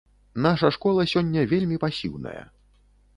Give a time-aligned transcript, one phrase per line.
[0.45, 2.43] Наша школа сёння вельмі пасіўная.